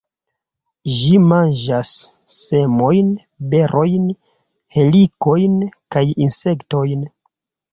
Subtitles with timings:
[0.99, 1.91] Ĝi manĝas
[2.37, 3.11] semojn,
[3.53, 4.09] berojn,
[4.79, 5.61] helikojn
[5.97, 7.07] kaj insektojn.